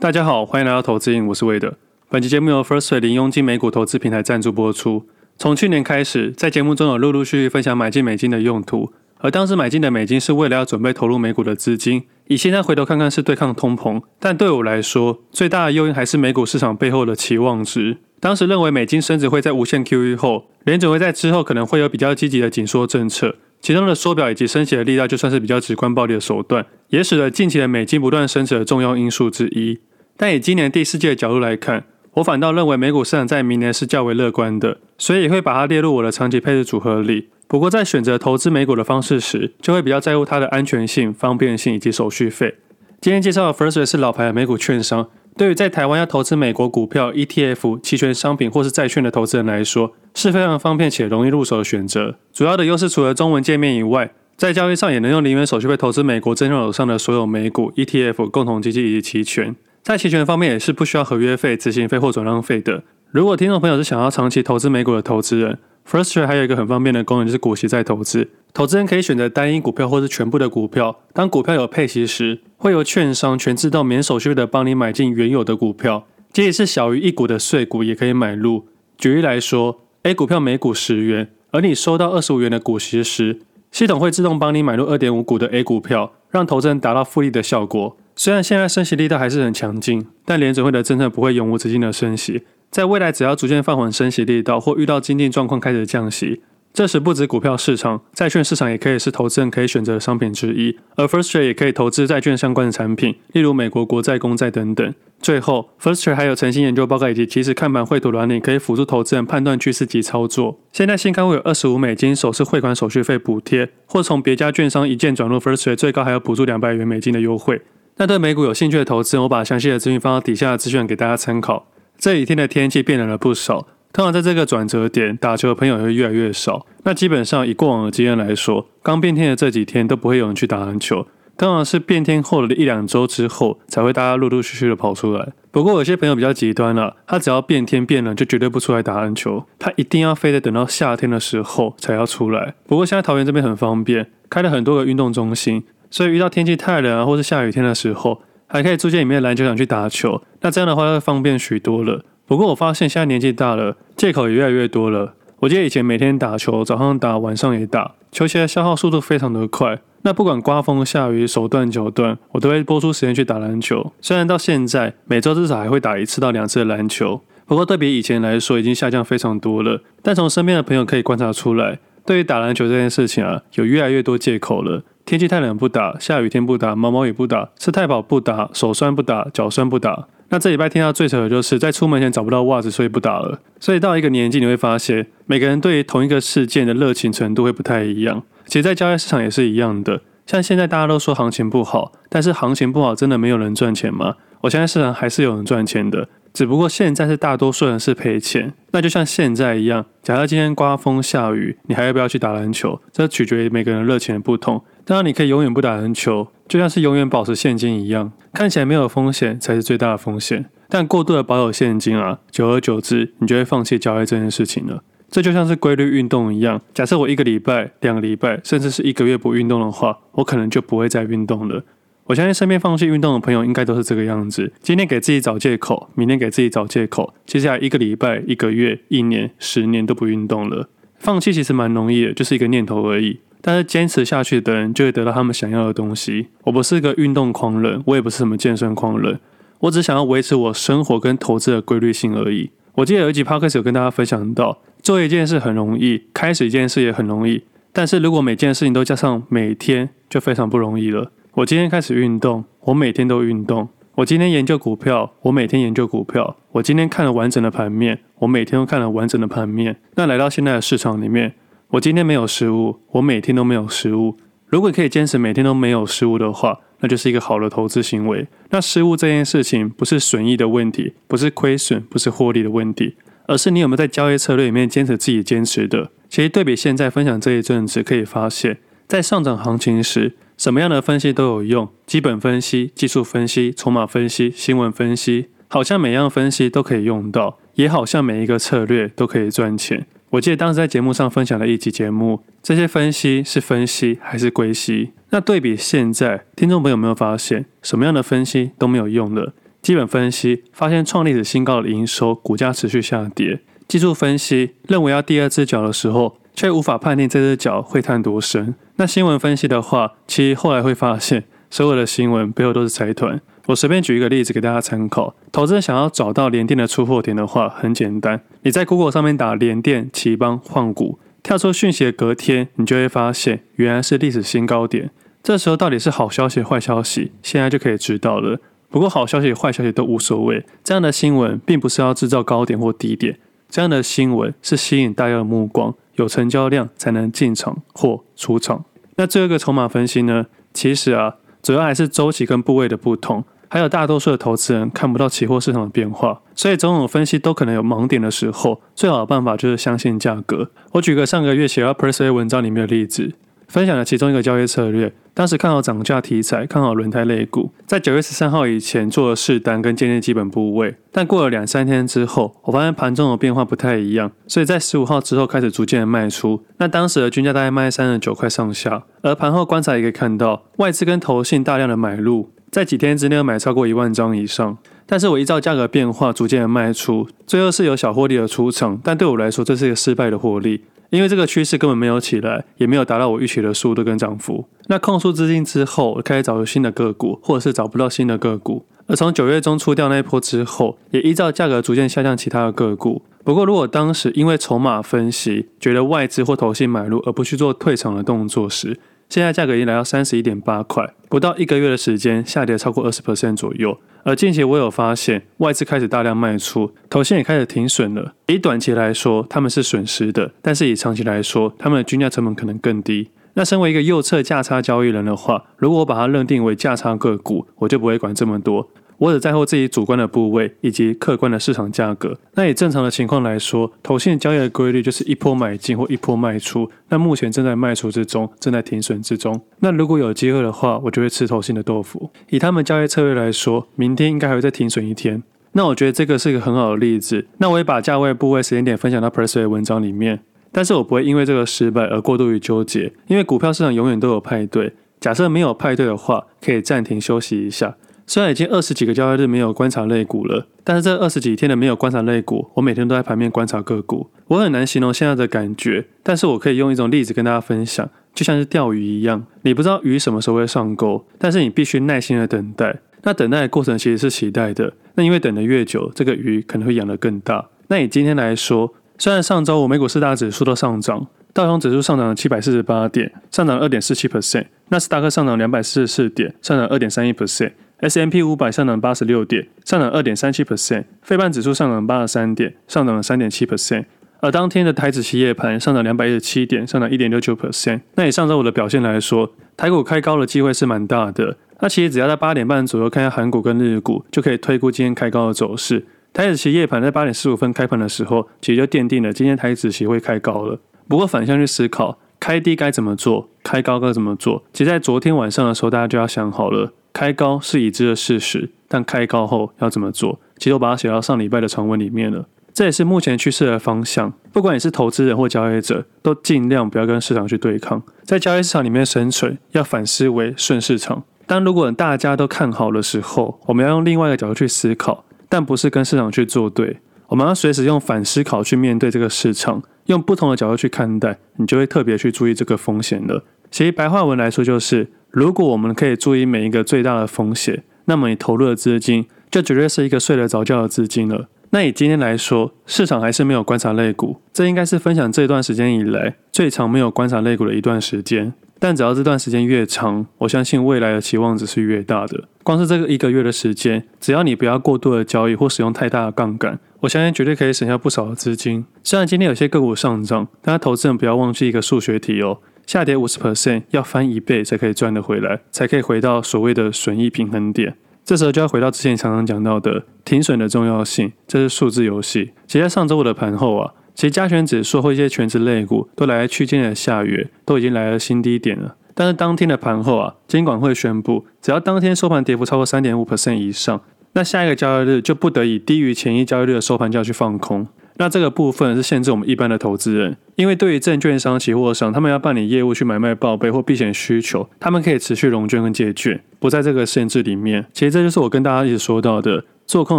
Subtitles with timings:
[0.00, 1.74] 大家好，欢迎来到投资瘾，我是魏德。
[2.08, 5.06] 本期节目由 Firstory 零佣金美股投资平台赞助播出。
[5.36, 12.04] 从去年开始，在节目中有陆陆续续分享买进美金的用途，而当时买进的美金是为了要准备投入美股的资金。
[12.28, 17.98] 以现在回头看看，是对抗通膨，但对我来说，最大的诱因还是美股市场背后的期望值。
[18.20, 23.36] 当时认为美金升值会在无限 QE 后，联准会在之后可能会有比较积极的紧缩政策。
[23.60, 29.78] 其中的缩表以及升息的力道，就算是比较直观暴力的手段，也使得近期的美金不断升值的重要因素之一。
[30.22, 37.30] 但以今年第四季的角度来看，我反倒认为美股市场在明年是较为乐观的，所以也会把它列入我的长期配置组合里。
[37.48, 42.56] 不过在选择投资美股的方式时，就会比较在乎它的安全性、方便性以及手续费。
[43.00, 45.08] 今天介绍的 First 是老牌的美股券商。
[45.38, 52.16] 对于在台湾要投资美国股票、ETF、期权商品或是债券的投资人来说，是非常方便且容易入手的选择。
[52.30, 59.56] 主要的优势除了中文界面以外，在交易上也能用零元手续费投资美国证券手上的所有美股、ETF、共同基金以及期权。
[59.82, 62.82] 在期权方面也是不需要合约费、执行费或转让费的。
[63.10, 68.28] 如果听众朋友是想要长期投资美股的投资人，Firstory 还有一个很方便的功能，就是股息再投资。
[68.52, 71.00] 投资人可以选择单一股票或是全部的股票。
[71.14, 76.06] 当股票有配息时，会由券商全自动免手续费的帮你买进原有的股票。
[76.32, 78.66] 即使是小于一股的碎股也可以买入。
[78.98, 83.40] 举例来说，A 股票每股十元，而你收到二十五元的股息时，
[83.72, 87.96] 系统会自动帮你买入二点五股的 A 股票，让投资人达到复利的效果。
[88.16, 92.44] 虽然现在升息力道还是很强劲，但联准会的政策不会永无止境的升息。
[92.70, 96.42] 在未来，只要逐渐放缓升息力道，或遇到经济状况开始降息。
[96.72, 104.94] 这时不止股票市场，债券市场也可以是投资人可以选择的商品之一，而 Firstory 也可以投资债券相关的产品，例如美国国债、公债等等。
[105.20, 110.58] 最后，Firstory 还有诚信研究报告以及即时看盘绘图软体，可以辅助投资人判断趋势及操作。
[110.72, 117.60] 现在新开户有二十五美金首次汇款手续费补贴，或从别家券商一键转入 Firstory，最高还有补助两百元美金的优惠。
[117.96, 121.66] 那对美股有兴趣的投资人，我把详细的资讯放到底下的资讯给大家参考。
[121.98, 123.66] 这几天的天气变冷了不少。
[123.92, 126.64] 通常在这个转折点，打球的朋友会越来越少。
[126.84, 131.06] 那基本上以过往的经验来说，刚变天的这几天都不会有人去打篮球。
[131.36, 135.32] 通常是变天后的一两周之后，才会大家陆陆续续的跑出来。
[135.50, 139.46] 不过有些朋友比较极端了、他只要变天变冷，就绝对不出来打篮球。
[139.58, 142.54] 他一定要非得等到夏天的时候才要出来。
[142.66, 150.22] 不过现在桃园这边很方便，开了很多个运动中心，所以遇到天气太冷啊，或是下雨天的时候，还可以租借里面的篮球场去打球。
[150.42, 152.04] 那这样的话会方便许多了。
[152.30, 155.14] 不过我发现现在年纪大了，借口也越来越多了。
[155.40, 159.80] 我记得以前每天打球，早上打，晚上也打，球鞋的消耗速度非常的快。
[160.02, 163.92] 那不管刮风下雨，手断脚断，我都会拨出时间去打篮球。
[164.00, 169.82] 虽然到现在每周至少还会打一次到两次的篮球，不过对比以前来说，已经下降非常多了。
[170.00, 174.84] 但从身边的朋友可以观察出来，对于打篮球这件事情啊，有越来越多借口了。
[175.10, 180.06] 天气太冷不打，下雨天不打，毛毛雨不打，吃太饱不打，手酸不打，脚酸不打。
[180.28, 183.40] 那这礼拜听到最扯的就是在出门前找不到袜子，所以不打了。
[183.58, 188.22] 所以到一个年纪，你会发现每个人对于同一个事件的热情程度会不太一样。
[188.46, 190.02] 其实，在交易市场也是一样的。
[190.26, 194.14] 像现在大家都说行情不好，但是行情不好真的没有人赚钱吗？
[194.42, 198.54] 我相信市场还是有人赚钱的，只不过现在是大多数人是赔钱。
[198.70, 202.80] 那就像现在一样，假如今天刮风下雨，你还要不要去打篮球？
[202.92, 204.62] 这取决于每个人热情的不同。
[204.84, 210.46] 当然，你可以永远不打篮球，就像是永远保持现金一样，看起来没有风险才是最大的风险。
[210.68, 214.82] 但过度的保有现金啊，久而久之，你就会放弃交易这件事情了。
[215.10, 221.64] 这就像是规律运动一样，假设我一个礼拜、两个礼拜，甚至是一个月不运动的话，我可能就不会再运动了。
[222.04, 224.52] 我相信身边放弃运动的朋友应该都是这个样子。
[224.62, 230.68] 今天给自己找借口，明天给自己找借口，接下来一个礼拜、一个月、一年、十年都不运动了。
[230.98, 233.20] 放弃其实蛮容易的，就是一个念头而已。
[233.42, 236.28] 但是坚持下去的人就会得到他们想要的东西。
[236.44, 239.18] 我不是个运动狂人，我也不是什么健身狂人，
[239.60, 242.50] 我只想要维持我生活跟投资的规律性而已。
[242.74, 247.42] 我记得有一集 p o d c 有跟大家分享到，做一件事很容易，开始一件事也很容易，
[247.72, 251.10] 但是如果每件事情都加上每天，就非常不容易了。
[251.34, 253.68] 我今天开始运动，我每天都运动。
[253.96, 256.36] 我今天研究股票，我每天研究股票。
[256.52, 259.76] 我今天看了完整的盘面，我每天都看了完整的盘面。
[259.96, 261.34] 那来到现在的市场里面。
[261.72, 264.16] 我今天没有失误，我每天都没有失误。
[264.46, 268.26] 如果可以坚持每天都没有失误的话，那就是一个好的投资行为。
[268.50, 272.96] 那失误这件事情不是损益的问题，不是亏损，不是获利的问题，
[273.26, 275.92] 而是你有没有在交易策略里面坚持自己坚持的。
[276.08, 278.58] 其实对比现在分享这一阵子，可以发现，
[278.88, 289.86] 在上涨行情时，什么样的分析都有用，基本分析、技术分析、筹码分析、新闻分析，好像每样分析都可以用到，也好像每一个策略都可以赚钱。
[290.10, 294.90] 我记得当时在节目上分享了一集节目，这些分析是分析还是归析？
[295.10, 299.32] 那对比现在，听众朋友有没有发现，什么样的分析都没有用了？
[299.62, 303.40] 基本分析发现创历史新高的营收，股价持续下跌。
[303.68, 308.56] 技术分析认为要第二只脚的时候，却无法判定这只脚会探多深。
[308.76, 313.20] 那新闻分析的话，其实后来会发现，所有的新闻背后都是财团。
[313.50, 315.14] 我随便举一个例子给大家参考。
[315.32, 324.90] 投资人想要找到联电的出货点的话，很简单，你在 Google 上面打联电、奇邦换股，跳出讯息的隔天，你就会发现原来是历史新高点。
[325.22, 328.38] 这时候到底是好消息、坏消息，现在就可以知道了。
[328.68, 333.18] 不过好消息、坏消息都无所谓，这样的新闻并不是要制造高点或低点。
[333.48, 338.64] 这样的新闻是吸引大家的目光，有成交量才能进场或出场。
[338.94, 340.26] 那最后一个筹码分析呢？
[340.54, 348.62] 其实啊，主要还是周期跟部位的不同，还有大多数的投资人看不到期货市场的变化，所以种种分析都可能有盲点的时候。
[348.74, 350.50] 最好的办法就是相信价格。
[350.72, 353.12] 我举个上个月写到 Press A 文章里面的例子。
[353.48, 366.44] 分享了其中一个交易策略，当时看好涨价题材，看好轮胎类股，在九月十三号以前做了试单跟建立基本部位，但过了两三天之后，我发现盘中的变化不太一样，所以在十五号之后开始逐渐的卖出。
[366.58, 374.58] 那当时的均价大概卖三十九块上下，而盘后观察也可以看到，外资跟投信大量的买入，在几天之内买超过一万张以上。
[374.86, 380.64] 但是我依照价格变化逐渐的卖出，最后是有小获利的出场，但对我来说这是一个失败的获利。
[380.90, 384.48] 因为这个趋势根本没有起来，也没有达到我预期的速度跟涨幅。
[384.66, 388.66] 那控出资金之后，开始找新的个股，或者是找不到新的个股。
[388.88, 393.02] 而从九月中出掉那一波之后，也依照价格逐渐下降其他的个股。
[393.22, 398.76] 不过，如果当时因为筹码分析，觉得外资或投信买入而不去做退场的动作时，
[399.10, 403.76] 现在价格已经来到三十一点八块，不到一个月的时间，下跌超过二十 percent 左右。
[404.04, 408.14] 而近期我有发现，外资开始大量卖出，头先也开始停损了。
[408.28, 413.10] 以短期来说，他们是损失的；但是以长期来说，他们的均价成本可能更低。
[413.34, 418.68] 那身为一个右侧价差交易人的话，如果我把它认定为价差个股，我就不会管这么多。
[419.00, 422.18] 我只在乎自己主观的部位以及客观的市场价格。
[422.34, 426.70] 那以正常的情况来说，投信交易的规律就是一波买进或一波卖出。
[426.90, 429.40] 那目前正在卖出之中，正在停损之中。
[429.60, 432.10] 那如果有机会的话，我就会吃投信的豆腐。
[432.28, 435.22] 以他们交易策略来说，明天应该还会再停损一天。
[435.52, 437.26] 那我觉得这个是一个很好的例子。
[437.38, 440.20] 那我也把价位、部位、时间点分享到 Persuade 的文章里面。
[440.52, 444.74] 但是我不会因为这个失败而过度于纠结，因为股票市场永远都有派对。
[445.00, 447.76] 假设没有派对的话，可以暂停休息一下。
[448.10, 454.10] 虽然已经二十几个交易日没有观察类股了，但是这二十几天的没有观察类股，我每天都在盘面观察个股。
[454.26, 462.80] 我很难形容现在的感觉，但是我可以用一种例子跟大家分享，就像是钓鱼一样，你不知道鱼什么时候会上钩，但是你必须耐心的等待。
[463.04, 467.46] 那等待的过程其实是期待的，那因为等得越久，这个鱼可能会养得更大。
[467.68, 477.52] 那以今天来说，虽然上周五美股四大指数都上涨，道琼指数上涨了七百四十八点，上涨二点四七 percent；纳斯达克上涨两百四十四点，上涨二点三一 percent。
[477.80, 483.84] S M P 五百上涨八十六点，上涨二点三七 percent，费半指数上涨八十三点，上涨了三点七 percent。
[484.20, 487.80] 而当天的台指期夜盘上涨两百一十七点，上涨一点六九 percent。
[487.94, 491.38] 那以上周五的表现来说，台股开高的机会是蛮大的。
[491.60, 495.86] 那其实只要在八点半左右看一下韩股跟日股，就可以推估今天开高的走势。
[496.12, 500.58] 台指期夜盘在八点四十五分开盘的时候，其实就奠定了今天台指期会开高了。
[500.86, 504.42] 不过反向去思考，开低该怎么做，开高该怎么做？
[504.52, 506.74] 其实在昨天晚上的时候，大家就要想好了。
[506.92, 510.20] 开高是已知的事实，但开高后要怎么做？
[510.36, 512.26] 其实我把它写到上礼拜的长文里面了。
[512.52, 514.12] 这也是目前趋势的方向。
[514.32, 517.82] 不管你是投资人或交易者，都尽量不要跟市场去对抗。
[518.02, 521.04] 在交易市场里面生存，要反思为顺市场。
[521.26, 526.78] 当如果大家都看好的时候，我们要用另外一个角度去思考，但不是跟市场去作对。
[527.06, 533.24] 我们要随时用反思考去面对这个市场，用不同的角度去看待，你就会特别去注意这个风险了。
[533.50, 534.88] 其实白话文来说就是。
[535.10, 541.28] 如果我们可以注意每一个最大的风险，那么你投入的资金就绝对是一个睡得着觉的资金了。
[541.50, 548.32] 那以今天来说，市场还是没有观察类股，这应该是分享这段时间以来最长没有观察类股的一段时间。
[548.60, 552.28] 但只要这段时间越长，我相信未来的期望值是越大的。
[552.44, 558.64] 光是这个一个月的时间，只要你不要过度的交易或使用太大的杠杆，我相信绝对可以省下不少的资金。
[558.84, 562.38] 虽然今天有些个股上涨，但投资人不要忘记一个数学题哦。
[562.70, 567.74] 下跌五十 percent 要翻一倍才可以赚得回来，才可以回到所谓的损益平衡点。
[568.04, 572.30] 这时候就要回到之前常常讲到的停损的重要性，这是数字游戏。
[572.46, 578.76] 其实在上周五的盘后啊，其实加权指数或一些权值类股都来区间的下缘，都已经来了新低点了。
[578.94, 587.66] 但是当天的盘后啊，监管会宣布，只要当天收盘跌幅超过三点五 percent 以上，那下一个交易日就不得以低于前一交易日的收盘价去放空。
[588.00, 597.66] 那这个部分是限制我们一般的投资人，因为对于证券商、期货商，他们要办理业务去买卖报备或避险需求，他们可以持续融券跟借券，不在这个限制里面。
[597.74, 599.98] 其实这就是我跟大家一直说到的，做空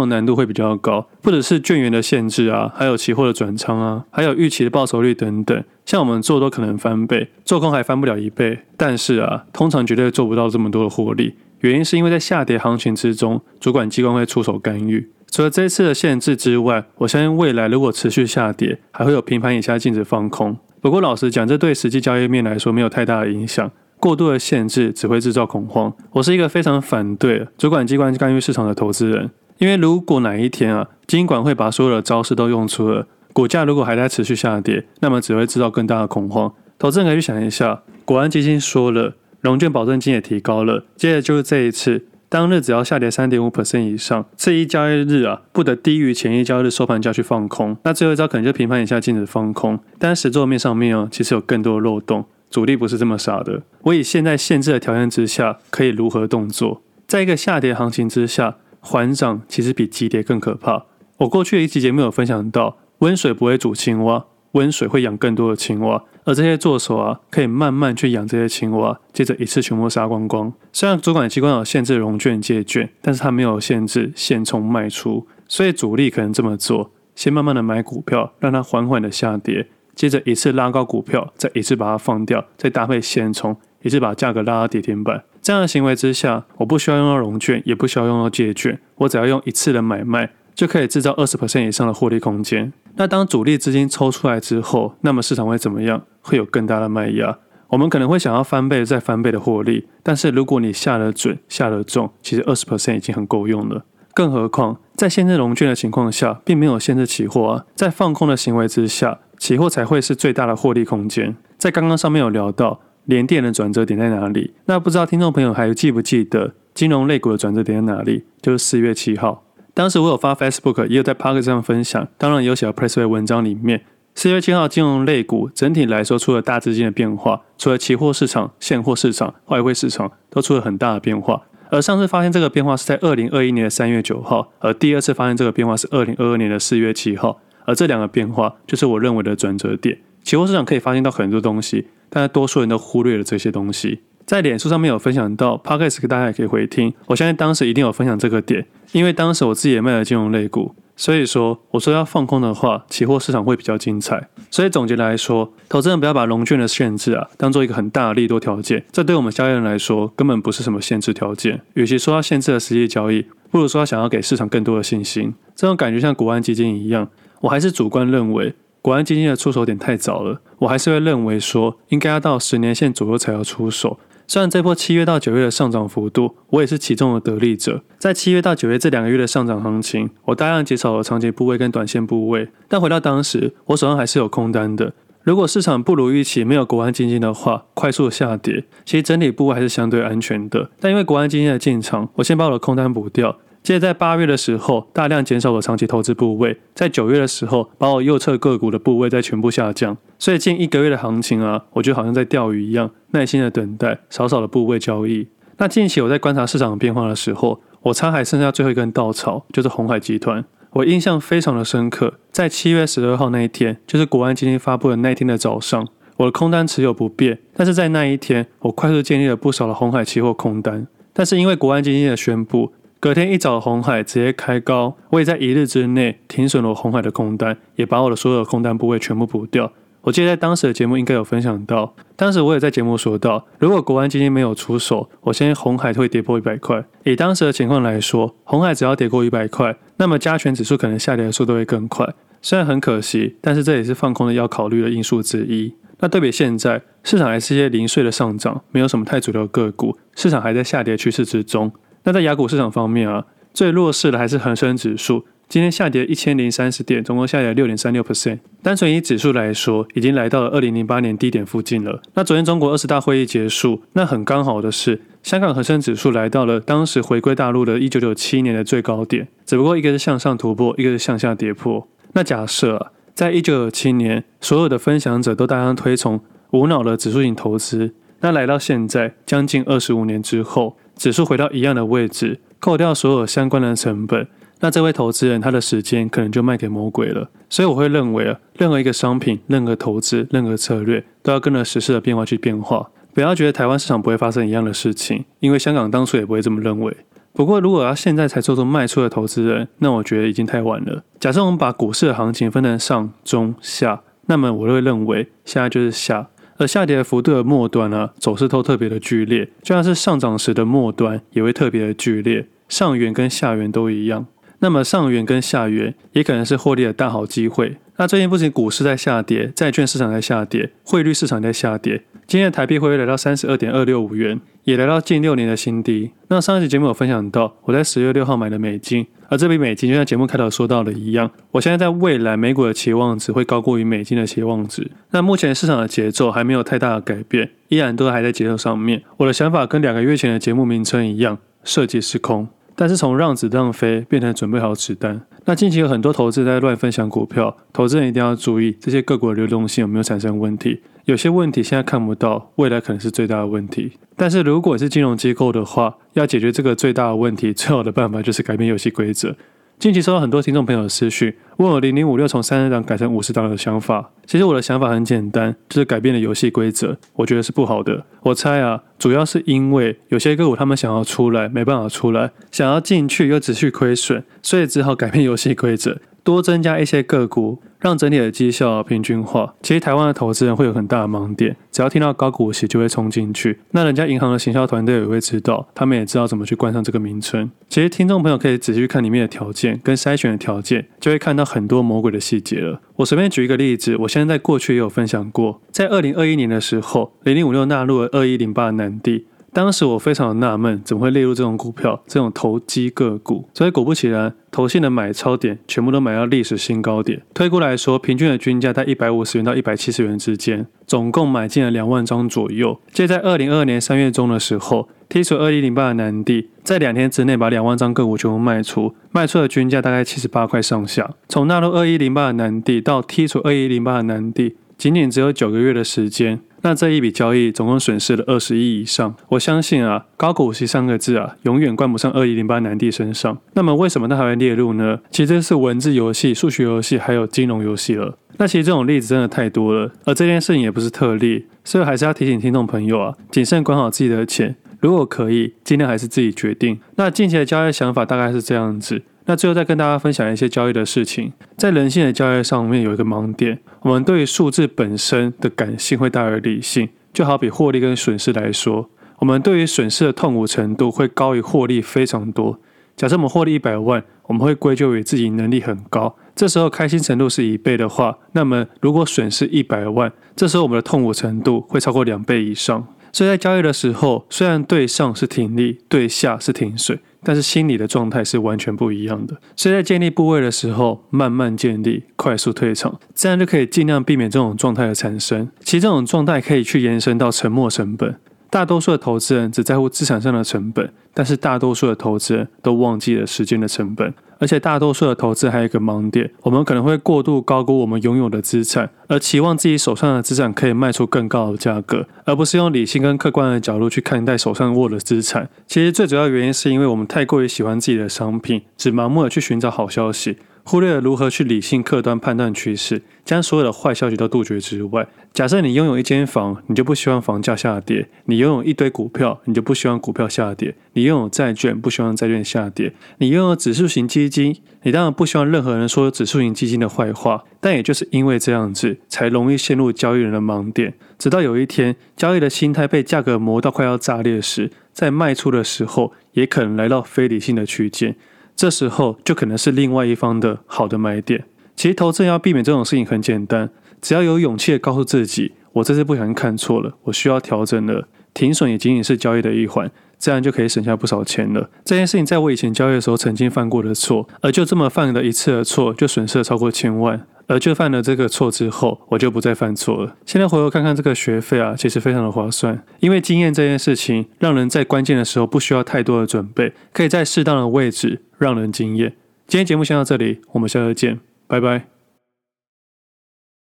[0.00, 5.62] 的难度会比较高，不只是券源的限制啊，还有期货的转仓啊，还有预期的报酬率等等。
[5.86, 11.34] 像我们做都可能翻倍，做空还翻不了一倍，但是啊，通常绝对做不到这么多的获利。
[11.60, 15.08] 原因是因为在下跌行情之中，主管机关会出手干预。
[15.32, 20.54] 除了这次的限制之外，我相信未来如果持续下跌，还会有平盘以下禁止放空。
[20.82, 23.70] 不过老实讲，这对实际交易面来说没有太大的影响。
[23.98, 25.90] 过度的限制只会制造恐慌。
[26.10, 36.52] 我是一个非常反对主管机关干预市场的投资人，因为如果哪一天啊，金管会把所有的招式都用出了，股价如果还在持续下跌，那么只会制造更大的恐慌。
[36.78, 39.14] 投资人可以去想一下，国安基金说了。
[39.40, 47.76] 融券保证金也提高了，接着就是这一次，当日只要下跌三点五 percent 以上，这一交易日啊，不得低于前一交易日收盘价去放空。
[47.84, 49.78] 那最后一招可能就平盘以下禁止放空。
[49.98, 53.64] 但是实作面上面哦，其实有更多的漏洞，主力不是这么傻的。
[53.82, 56.80] 我以现在限制的条件之下，可以如何动作？
[57.06, 60.86] 在一个下跌行情之下，缓涨其实比急跌更可怕。
[61.18, 64.24] 我过去的一期节目有分享到，温水不会煮青蛙。
[64.52, 70.52] 温水会养更多的青蛙，而这些作手啊，可以慢慢去养这些青蛙，接着一次全部杀光光。
[70.72, 85.24] 虽然主管机关有限制融券借券，但是它没有限制现冲卖出，所以主力可能这么做：先慢慢的买股票，让它缓缓的下跌，接着一次拉高股票，再一次把它放掉，再搭配现冲，一次把价格拉到跌停板。
[85.40, 90.30] 这样的行为之下，我不需要用到融券，也不需要用到借券，我只要用一次的买卖。
[90.54, 92.72] 就可以制造二十 percent 以上的获利空间。
[92.96, 96.02] 那当主力资金抽出来之后，那么市场会怎么样？
[96.20, 97.38] 会有更大的卖压。
[97.68, 103.84] 我们可能会想要翻倍再翻倍的获利，但是如果你下得准、下得重，其实二十 percent 已经很够用了。
[104.12, 107.64] 更何况在限制融券的情况下，并没有限制期货啊。
[107.74, 111.34] 在放空的行为之下，期货才会是最大的获利空间。
[111.56, 114.52] 在刚刚上面有聊到联电的转折点在哪里？
[114.66, 118.24] 那不知道听众朋友还记不记得金融类股的转折点在哪里？
[118.42, 119.44] 就是四月七号。
[119.74, 123.84] 当时我有发 Facebook，也有在 Podcast 上分享，当然也有写到 Pressway 文章里面。
[124.14, 131.44] 四月七号金融类股整体来说出了大资金的变化，除了期货市场、现货市场、外汇市场都出了很大的变化。
[131.70, 137.40] 而上次发现这个变化是在二零二一年的三月九号，而第二次发现这个变化是二零二二年的四月七号。
[137.64, 139.98] 而这两个变化就是我认为的转折点。
[140.22, 144.02] 期货市场可以发现到很多东西，但是多数人都忽略了这些东西。
[144.26, 146.92] 在脸书上面有分享到 Podcast 大家也可以回听。
[147.06, 154.28] 我相信当时一定有分享这个点，因为当时我自己也卖了金融类股，所以说我说要放空的话，期货市场会比较精彩。
[154.50, 161.60] 所以总结来说，投资人不要把融券的限制啊当做一个很大的利多条件，这对我们交易人来说根本不是什么限制条件。
[161.74, 165.34] 与其说要限制了实际交易，不如说要想要给市场更多的信心。
[165.56, 167.08] 这种感觉像国安基金一样，
[167.40, 173.98] 我还是主观认为国安基金的出手点太早了，我还是会认为说应该要到十年线左右才要出手。
[174.32, 177.82] 虽然这波七月到九月的上涨幅度，我也是其中的得利者。
[177.98, 182.48] 在七月到九月这两个月的上涨行情，我大量减少了长期部位跟短线部位。
[182.66, 184.94] 但回到当时，我手上还是有空单的。
[185.22, 190.70] 如果市场不如预期，没有国安基金的话，快速下跌，其实整体部位还是相对安全的。
[190.80, 193.36] 但因为国安基金的进场，我先把我的空单补掉。
[193.62, 199.96] 接着在八月的时候，大量减少了长期投资部位；在九月的时候，把我右侧个股的部位再全部下降。
[200.18, 205.28] 所以近一个月的行情啊，我就好像在钓鱼一样，耐心的等待，少少的部位交易。
[205.58, 210.44] 那近期我在观察市场的变化的时候，我猜还剩下最后一根稻草，就是鸿海集团。
[210.72, 220.88] 我印象非常的深刻，在七月十二号那一天，就是国安基金发布的那一天的早上，我的空单持有不变，但是在那一天，我快速建立了不少的鸿海期货空单。
[221.12, 222.72] 但是因为国安基金的宣布。
[223.02, 229.72] 隔天一早，红海直接开高，我也在一日之内停损了红海的空单，也把我的所有空单部位全部补掉。
[230.02, 236.84] 我记得在当时的节目应该有分享到，当时我也在节目说到，如果国安基金没有出手，我相信红海会跌破一百块。
[237.02, 242.08] 以当时的情况来说，红海只要跌过一百块，那么加权指数可能下跌的速度会更快。
[242.40, 245.74] 虽然很可惜，但是这也是放空的要考虑的因素之一。
[245.98, 251.72] 那对比现在，市场还是一些零碎的上涨，没有什么太主流个股，市场还在下跌趋势之中。
[252.04, 258.40] 那在雅股市场方面啊，最弱势的还是恒生指数，今天下跌一千零三十点，总共下跌六点三六 percent。
[258.62, 262.00] 单纯以指数来说，已经来到了二零零八年低点附近了。
[262.14, 271.86] 那昨天中国二十大会议结束，那很刚好的是，香港恒生指数来到了当时回归大陆的一九九七年的最高点，只不过一个是向上突破，一个是向下跌破。
[272.14, 280.76] 那假设啊，在一九九七年，所有的分享者都大量推崇无脑的指数型投资，那来到现在将近二十五年之后。
[280.96, 284.26] 指数回到一样的位置，扣掉所有相关的成本，
[284.60, 287.28] 那这位投资人他的时间可能就卖给魔鬼了。
[287.48, 292.90] 所以我会认为啊，任何一个商品、任何投资、任何策略，都要跟着时事的变化去变化。
[293.12, 296.96] 不要觉得台湾市场不会发生一样的事情，因为香港当初也不会这么认为。
[297.34, 301.02] 不过，如果要现在才做出卖出的投资人，那我觉得已经太晚了。
[301.18, 306.28] 假设我们把股市的行情分成上、中、下，那么我会认为现在就是下，
[306.58, 314.26] 而下跌的幅度的末端呢，走势都特别的剧烈，就像是上涨时的末端也会特别的剧烈，上缘跟下缘都一样。
[314.60, 317.78] 那么上缘跟下缘也可能是获利的大好机会。
[317.96, 322.04] 那最近不仅股市在下跌，债券市场在下跌，汇率市场在下跌。
[322.28, 326.12] 今天的台币汇率来到三十二点二六五元，也来到近六年的新低。
[326.28, 334.90] 那上一集节目有分享到，我在十月六号买的美金，而这笔美金就像节目开头说到的一样，我现在在未来美股的期望值会高过于美金的期望值。
[335.12, 339.02] 那目前市场的节奏还没有太大的改变，依然都还在节奏上面。
[339.16, 342.46] 我的想法跟两个月前的节目名称一样，设计是空。
[342.74, 345.20] 但是从让子弹飞变成准备好子弹。
[345.44, 350.80] 那近期有很多投资在乱分享股票，投资人一定要注意这些个股的流动性有没有产生问题。
[351.04, 353.92] 有些问题现在看不到，未来可能是最大的问题。
[354.14, 359.34] 但是如果是金融机构的话，要解决这个最大的问题，最好的办法就是改变游戏规则。
[359.82, 364.12] 近期收到很多听众朋友的私讯，问我零零五六从三十档改成五十档的想法。
[364.24, 368.04] 其实我的想法很简单，就是改变了游戏规则，我觉得是不好的。
[368.22, 375.98] 我猜啊，主要是因为有些个股他们想要出来，没办法出来；想要进去又持续亏损，所以只好改变游戏规则。
[376.24, 379.54] 多增加一些个股，让整体的绩效平均化。
[379.62, 383.58] 其实台湾的投资人会有很大的盲点，只要听到高股息就会冲进去。
[383.72, 387.50] 那人家银行的行销团队也会知道，他们也知道怎么去冠上这个名称。
[387.68, 392.80] 其实听众朋友可以仔细看里面的条件跟筛选的条件，就会看到很多魔鬼的细节了。
[392.96, 399.26] 我随便举一个例子，我现在在过去也有分享过，在二零二一年的时候，零零五六纳入了二一零八的南帝。
[399.52, 403.48] 当时我非常的纳闷，怎么会列入这种股票，这种投机个股？
[403.52, 407.20] 所以果不其然，投信的买超点全部都买到历史新高点。
[407.34, 412.80] 推估来说，平均的均价在一百五十元到一百七十元之间，总共买进了两万张左右。
[412.92, 421.10] 接在二零二二年三月中的时候，剔除二一零八的南帝，在两天之内把两万张个股全部卖出，卖出的均价大概七十八块上下。
[421.28, 426.40] 从纳入二一零八的南帝到剔除二一零八的南帝，仅仅只有九个月的时间。
[426.62, 433.36] 那这一笔交易总共损失了二十亿以上，我相信啊，高股息三个字啊，永远冠不上二一零八南帝身上。
[433.54, 435.00] 那么为什么它还会列入呢？
[435.10, 438.16] 其实是文字游戏、数学游戏，还有金融游戏了。
[438.38, 446.78] 那其实这种例子真的太多了，而这件事情也不是特例，所以还是要提醒听众朋友啊，谨慎管好自己的钱，如果可以，尽量还是自己决定。
[446.94, 449.02] 那近期的交易想法大概是这样子。
[449.26, 462.58] 那最后再跟大家分享一些交易的事情，在人性的交易上面有一个盲点，我们对于数字本身的感性会大于理性，就好比获利跟损失来说，我们对于损失的痛苦程度会高于获利非常多。
[462.96, 472.86] 假设我们获利一百万，我们会归咎于自己能力很高，这时候开心程度是一倍的话，那么如果损失一百万，这时候我们的痛苦程度会超过两倍以上。
[473.12, 476.98] 所以在交易的时候，虽然对上是停利，对下是停损。
[477.24, 485.48] 但是心理的状态是完全不一样的，所以在建立部位的时候，慢慢建立，快速退场，这样就可以尽量避免这种状态的产生。
[485.60, 488.16] 其实这种状态可以去延伸到沉没成本。
[488.50, 494.12] 大多数的投资人只在乎资产上的成本，但是大多数的投资人都忘记了时间的成本。
[494.42, 505.48] 而且大多数的投资还有一个盲点，我们可能会过度高估我们拥有的资产，而期望自己手上的资产可以卖出更高的价格，而不是用理性跟客观的角度去看待手上握的资产。
[505.68, 510.38] 其实最主要原因是因为我们太过于喜欢自己的商品，只盲目的去寻找好消息。
[510.64, 515.06] 忽略了如何去理性客观判断趋势，将所有的坏消息都杜绝之外。
[515.32, 527.44] 假设你拥有一间房，你就不希望房价下跌；你拥有一堆股票，你就不希望股票下跌；你拥有债券，不希望债券下跌；你拥有指数型基金，你当然不希望任何人说指数型基金的坏话。
[527.60, 530.94] 但也就是因为这样子，才容易陷入交易人的盲点。
[531.18, 538.16] 直到有一天，交易的心态被价格磨到快要炸裂时，在卖出的时候，也可能来到非理性的区间。
[538.54, 541.44] 这时候就可能是另外一方的好的买点。
[541.74, 548.06] 其实投资要避免这种事情很简单，只要有勇气的告诉自己，我这次不小心看错了，我需要调整了。
[548.34, 551.68] 停损也仅仅是交易的一环，这样就可以省下不少钱了。
[551.84, 557.26] 这件事情在我以前交易的时候曾经犯过的错，而就这么犯了一次的错，就损失了超过千万。
[557.52, 560.16] 而就犯了这个错之后，我就不再犯错了。
[560.24, 562.82] 现在回头看看这个学费啊，其实非常的划算。
[563.00, 569.12] 因为经验这件事情，让人在关键的时候不需要太多的准备，可以在适当的位置让人惊艳。
[569.46, 571.91] 今天节目先到这里，我们下次见，拜拜。